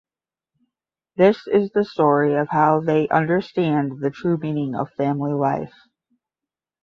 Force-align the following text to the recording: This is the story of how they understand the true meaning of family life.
This 1.15 1.45
is 1.45 1.69
the 1.75 1.85
story 1.85 2.33
of 2.33 2.49
how 2.49 2.79
they 2.79 3.07
understand 3.09 3.99
the 3.99 4.09
true 4.09 4.35
meaning 4.35 4.73
of 4.73 4.91
family 4.97 5.33
life. 5.33 5.75